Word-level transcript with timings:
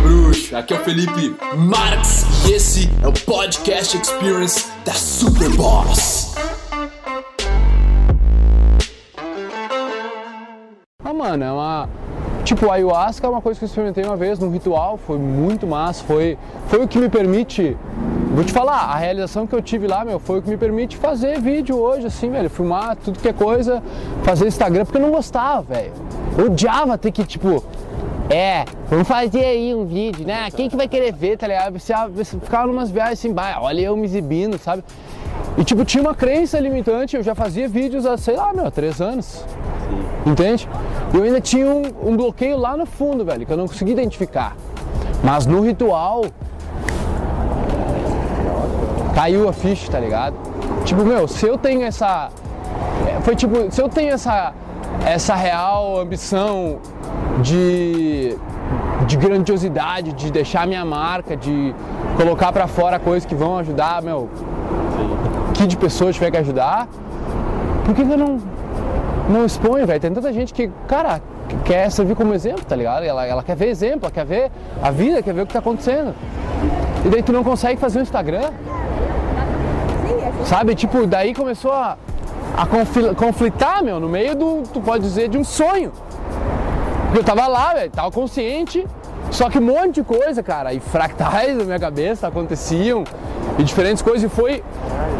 bruxo? 0.00 0.56
Aqui 0.56 0.74
é 0.74 0.76
o 0.76 0.80
Felipe 0.84 1.36
Marx 1.56 2.24
e 2.46 2.52
esse 2.52 2.90
é 3.02 3.08
o 3.08 3.12
Podcast 3.12 3.96
Experience 3.96 4.66
da 4.84 4.92
Super 4.92 5.50
Boss. 5.50 6.34
Ah, 11.04 11.12
mano, 11.12 11.44
é 11.44 11.52
uma. 11.52 11.88
Tipo, 12.44 12.70
ayahuasca 12.70 13.26
é 13.26 13.30
uma 13.30 13.40
coisa 13.40 13.58
que 13.58 13.64
eu 13.64 13.68
experimentei 13.68 14.04
uma 14.04 14.16
vez 14.16 14.38
num 14.38 14.50
ritual, 14.50 14.98
foi 14.98 15.18
muito 15.18 15.66
massa, 15.66 16.04
foi, 16.04 16.36
foi 16.68 16.84
o 16.84 16.88
que 16.88 16.98
me 16.98 17.08
permite. 17.08 17.76
Vou 18.34 18.44
te 18.44 18.52
falar, 18.52 18.80
a 18.80 18.96
realização 18.96 19.46
que 19.46 19.54
eu 19.54 19.62
tive 19.62 19.86
lá, 19.86 20.04
meu, 20.04 20.18
foi 20.18 20.40
o 20.40 20.42
que 20.42 20.50
me 20.50 20.56
permite 20.56 20.96
fazer 20.96 21.40
vídeo 21.40 21.78
hoje, 21.78 22.06
assim, 22.06 22.30
velho, 22.30 22.50
filmar 22.50 22.96
tudo 22.96 23.18
que 23.18 23.28
é 23.28 23.32
coisa, 23.32 23.82
fazer 24.24 24.46
Instagram, 24.46 24.84
porque 24.84 24.98
eu 24.98 25.02
não 25.02 25.10
gostava, 25.10 25.62
velho. 25.62 25.92
Odiava 26.36 26.98
ter 26.98 27.12
que, 27.12 27.24
tipo, 27.24 27.62
é, 28.30 28.64
vamos 28.88 29.06
fazer 29.06 29.44
aí 29.44 29.74
um 29.74 29.84
vídeo, 29.84 30.26
né? 30.26 30.50
Quem 30.50 30.68
que 30.68 30.76
vai 30.76 30.88
querer 30.88 31.12
ver, 31.12 31.36
tá 31.36 31.46
ligado? 31.46 31.78
Você 31.78 32.38
ficava 32.38 32.66
numas 32.66 32.90
viagens 32.90 33.18
assim, 33.18 33.32
bah, 33.32 33.58
olha 33.60 33.82
eu 33.82 33.96
me 33.96 34.04
exibindo, 34.04 34.58
sabe? 34.58 34.82
E 35.58 35.64
tipo, 35.64 35.84
tinha 35.84 36.02
uma 36.02 36.14
crença 36.14 36.58
limitante, 36.58 37.16
eu 37.16 37.22
já 37.22 37.34
fazia 37.34 37.68
vídeos 37.68 38.06
há, 38.06 38.16
sei 38.16 38.36
lá, 38.36 38.52
meu, 38.52 38.70
três 38.70 39.00
anos. 39.00 39.44
Sim. 40.24 40.30
Entende? 40.30 40.68
E 41.12 41.16
eu 41.16 41.22
ainda 41.22 41.40
tinha 41.40 41.66
um, 41.66 41.82
um 42.02 42.16
bloqueio 42.16 42.56
lá 42.56 42.76
no 42.76 42.86
fundo, 42.86 43.24
velho, 43.24 43.44
que 43.44 43.52
eu 43.52 43.56
não 43.56 43.68
conseguia 43.68 43.92
identificar. 43.92 44.56
Mas 45.22 45.46
no 45.46 45.60
ritual, 45.60 46.24
caiu 49.14 49.48
a 49.48 49.52
ficha, 49.52 49.90
tá 49.90 50.00
ligado? 50.00 50.34
Tipo, 50.84 51.04
meu, 51.04 51.28
se 51.28 51.46
eu 51.46 51.56
tenho 51.56 51.82
essa. 51.82 52.30
É, 53.06 53.20
foi 53.20 53.36
tipo, 53.36 53.70
se 53.70 53.80
eu 53.80 53.88
tenho 53.88 54.12
essa, 54.12 54.52
essa 55.06 55.34
real 55.34 55.98
ambição 56.00 56.80
de, 57.42 58.36
de 59.06 59.16
grandiosidade, 59.16 60.12
de 60.12 60.30
deixar 60.30 60.66
minha 60.66 60.84
marca, 60.84 61.36
de 61.36 61.74
colocar 62.16 62.52
para 62.52 62.66
fora 62.66 62.98
coisas 62.98 63.24
que 63.24 63.34
vão 63.34 63.58
ajudar, 63.58 64.02
meu, 64.02 64.28
que 65.54 65.66
de 65.66 65.76
pessoas 65.76 66.14
tiver 66.14 66.30
que 66.30 66.36
ajudar, 66.36 66.88
por 67.84 67.94
que, 67.94 68.02
eu 68.02 68.16
não, 68.16 68.38
não 69.28 69.44
exponho, 69.44 69.86
velho? 69.86 70.00
Tem 70.00 70.12
tanta 70.12 70.32
gente 70.32 70.54
que, 70.54 70.70
cara, 70.88 71.20
quer 71.64 71.90
servir 71.90 72.16
como 72.16 72.32
exemplo, 72.32 72.64
tá 72.64 72.74
ligado? 72.74 73.04
Ela, 73.04 73.26
ela 73.26 73.42
quer 73.42 73.56
ver 73.56 73.68
exemplo, 73.68 74.00
ela 74.04 74.10
quer 74.10 74.24
ver 74.24 74.50
a 74.82 74.90
vida, 74.90 75.22
quer 75.22 75.34
ver 75.34 75.42
o 75.42 75.46
que 75.46 75.52
tá 75.52 75.58
acontecendo. 75.58 76.14
E 77.04 77.08
daí 77.08 77.22
tu 77.22 77.32
não 77.32 77.44
consegue 77.44 77.78
fazer 77.78 77.98
um 77.98 78.02
Instagram. 78.02 78.50
Sabe, 80.46 80.74
tipo, 80.74 81.06
daí 81.06 81.34
começou 81.34 81.72
a, 81.72 81.98
a 82.56 83.14
conflitar, 83.14 83.82
meu, 83.82 84.00
no 84.00 84.08
meio 84.08 84.34
do, 84.34 84.62
tu 84.72 84.80
pode 84.80 85.02
dizer, 85.02 85.28
de 85.28 85.36
um 85.36 85.44
sonho. 85.44 85.92
Eu 87.14 87.22
tava 87.22 87.46
lá, 87.46 87.74
velho, 87.74 87.90
tava 87.92 88.10
consciente, 88.10 88.84
só 89.30 89.48
que 89.48 89.60
um 89.60 89.62
monte 89.62 89.94
de 89.94 90.02
coisa, 90.02 90.42
cara, 90.42 90.74
e 90.74 90.80
fractais 90.80 91.54
na 91.56 91.62
minha 91.62 91.78
cabeça 91.78 92.26
aconteciam, 92.26 93.04
e 93.56 93.62
diferentes 93.62 94.02
coisas, 94.02 94.24
e 94.24 94.34
foi 94.34 94.64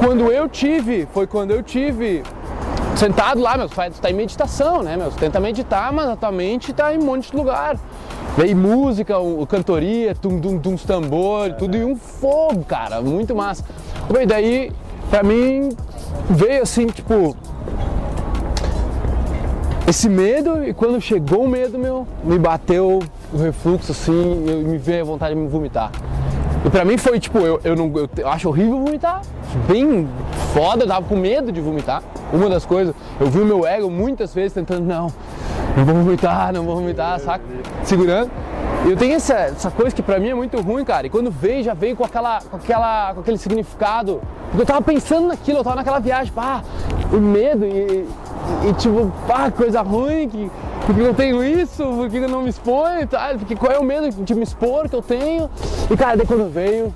quando 0.00 0.32
eu 0.32 0.48
tive, 0.48 1.06
foi 1.14 1.24
quando 1.24 1.52
eu 1.52 1.62
tive 1.62 2.24
sentado 2.96 3.40
lá, 3.40 3.56
meu, 3.56 3.68
tu 3.68 3.76
tá 4.00 4.10
em 4.10 4.14
meditação, 4.14 4.82
né, 4.82 4.96
meu, 4.96 5.10
tu 5.10 5.18
tenta 5.18 5.38
meditar, 5.38 5.92
mas 5.92 6.08
a 6.08 6.16
tua 6.16 6.32
mente 6.32 6.72
tá 6.72 6.92
em 6.92 6.98
um 6.98 7.04
monte 7.04 7.30
de 7.30 7.36
lugar. 7.36 7.78
Veio 8.36 8.56
música, 8.56 9.16
o, 9.16 9.46
cantoria, 9.46 10.16
tum, 10.16 10.40
tum, 10.40 10.58
tum, 10.58 10.76
tambor, 10.76 11.52
tudo 11.52 11.76
em 11.76 11.84
um 11.84 11.94
fogo, 11.94 12.64
cara, 12.64 13.00
muito 13.00 13.36
massa. 13.36 13.64
E 14.20 14.26
daí, 14.26 14.72
pra 15.08 15.22
mim, 15.22 15.68
veio 16.28 16.62
assim, 16.64 16.86
tipo, 16.86 17.36
esse 19.86 20.08
medo 20.08 20.64
e 20.64 20.72
quando 20.72 21.00
chegou 21.00 21.44
o 21.44 21.48
medo, 21.48 21.78
meu, 21.78 22.06
me 22.22 22.38
bateu 22.38 23.00
o 23.32 23.36
refluxo 23.36 23.92
assim, 23.92 24.44
eu, 24.48 24.60
me 24.60 24.78
veio 24.78 25.02
a 25.02 25.04
vontade 25.04 25.34
de 25.34 25.40
me 25.40 25.48
vomitar. 25.48 25.90
E 26.64 26.70
pra 26.70 26.84
mim 26.84 26.96
foi 26.96 27.20
tipo, 27.20 27.38
eu, 27.40 27.60
eu 27.62 27.76
não 27.76 27.92
eu 28.16 28.28
acho 28.28 28.48
horrível 28.48 28.80
vomitar, 28.80 29.20
bem 29.68 30.08
foda, 30.54 30.84
eu 30.84 30.88
tava 30.88 31.06
com 31.06 31.16
medo 31.16 31.52
de 31.52 31.60
vomitar. 31.60 32.02
Uma 32.32 32.48
das 32.48 32.64
coisas, 32.64 32.94
eu 33.20 33.26
vi 33.26 33.40
o 33.40 33.44
meu 33.44 33.66
ego 33.66 33.90
muitas 33.90 34.32
vezes 34.32 34.54
tentando, 34.54 34.86
não, 34.86 35.12
não 35.76 35.84
vou 35.84 35.94
vomitar, 35.96 36.52
não 36.54 36.64
vou 36.64 36.76
vomitar, 36.76 37.20
saca? 37.20 37.44
Segurando. 37.82 38.30
E 38.86 38.90
eu 38.90 38.96
tenho 38.96 39.14
essa, 39.14 39.34
essa 39.34 39.70
coisa 39.70 39.94
que 39.94 40.02
pra 40.02 40.18
mim 40.18 40.28
é 40.28 40.34
muito 40.34 40.60
ruim, 40.60 40.84
cara. 40.84 41.06
E 41.06 41.10
quando 41.10 41.30
veio, 41.30 41.62
já 41.62 41.74
veio 41.74 41.96
com, 41.96 42.04
aquela, 42.04 42.40
com, 42.42 42.56
aquela, 42.56 43.14
com 43.14 43.20
aquele 43.20 43.38
significado. 43.38 44.20
Porque 44.48 44.62
eu 44.62 44.66
tava 44.66 44.82
pensando 44.82 45.26
naquilo, 45.26 45.58
eu 45.58 45.64
tava 45.64 45.76
naquela 45.76 45.98
viagem, 45.98 46.32
pá, 46.32 46.62
o 47.12 47.16
medo 47.16 47.64
e, 47.64 48.06
e 48.68 48.72
tipo, 48.74 49.12
pá, 49.26 49.50
coisa 49.50 49.82
ruim, 49.82 50.28
que, 50.28 50.50
porque 50.86 51.00
eu 51.00 51.14
tenho 51.14 51.42
isso, 51.44 51.82
porque 51.96 52.18
eu 52.18 52.28
não 52.28 52.42
me 52.42 52.50
exponho, 52.50 53.06
tá? 53.06 53.34
Porque 53.38 53.56
qual 53.56 53.72
é 53.72 53.78
o 53.78 53.84
medo 53.84 54.10
de 54.10 54.34
me 54.34 54.42
expor 54.42 54.88
que 54.88 54.96
eu 54.96 55.02
tenho? 55.02 55.50
E 55.90 55.96
cara, 55.96 56.16
daí 56.16 56.26
quando 56.26 56.50
veio, 56.50 56.94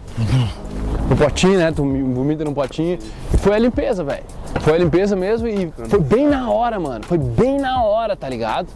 no 1.08 1.16
potinho, 1.16 1.58
né? 1.58 1.72
Tu 1.72 1.82
vomita 1.82 2.44
no 2.44 2.52
potinho, 2.52 2.98
foi 3.38 3.54
a 3.54 3.58
limpeza, 3.58 4.04
velho. 4.04 4.24
Foi 4.60 4.74
a 4.74 4.78
limpeza 4.78 5.14
mesmo 5.16 5.48
e 5.48 5.72
foi 5.88 6.00
bem 6.00 6.26
na 6.26 6.50
hora, 6.50 6.78
mano. 6.78 7.04
Foi 7.04 7.18
bem 7.18 7.58
na 7.58 7.82
hora, 7.82 8.16
tá 8.16 8.28
ligado? 8.28 8.68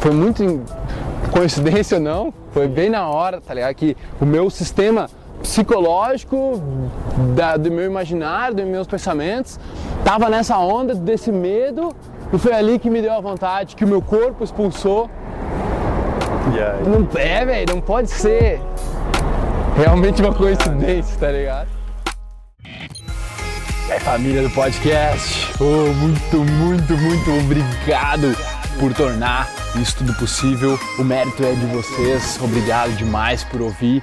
Foi 0.00 0.12
muito 0.12 0.62
coincidência 1.30 1.96
ou 1.96 2.02
não, 2.02 2.34
foi 2.52 2.68
bem 2.68 2.90
na 2.90 3.08
hora, 3.08 3.40
tá 3.40 3.52
ligado? 3.54 3.74
Que 3.74 3.96
o 4.20 4.24
meu 4.24 4.50
sistema 4.50 5.08
psicológico, 5.42 6.60
da, 7.34 7.56
do 7.56 7.70
meu 7.70 7.84
imaginário, 7.84 8.56
dos 8.56 8.64
meus 8.64 8.86
pensamentos, 8.86 9.58
tava 10.04 10.28
nessa 10.28 10.58
onda 10.58 10.94
desse 10.94 11.30
medo 11.30 11.94
e 12.32 12.38
foi 12.38 12.52
ali 12.52 12.78
que 12.78 12.88
me 12.88 13.00
deu 13.00 13.12
a 13.12 13.20
vontade, 13.20 13.76
que 13.76 13.84
o 13.84 13.88
meu 13.88 14.00
corpo 14.00 14.42
expulsou. 14.42 15.10
Yeah. 16.52 16.78
Não 16.88 17.08
é, 17.18 17.44
velho, 17.44 17.74
não 17.74 17.80
pode 17.80 18.10
ser 18.10 18.60
realmente 19.76 20.22
uma 20.22 20.34
coincidência, 20.34 21.16
tá 21.18 21.30
ligado? 21.30 21.68
É 23.90 24.00
família 24.00 24.42
do 24.42 24.50
podcast, 24.50 25.52
oh, 25.60 25.92
muito, 25.94 26.36
muito, 26.38 26.96
muito 26.96 27.30
obrigado 27.38 28.34
por 28.80 28.92
tornar 28.94 29.48
isso 29.80 29.98
tudo 29.98 30.14
possível. 30.14 30.78
O 30.98 31.04
mérito 31.04 31.44
é 31.44 31.52
de 31.52 31.66
vocês. 31.66 32.38
Obrigado 32.42 32.92
demais 32.96 33.44
por 33.44 33.60
ouvir 33.60 34.02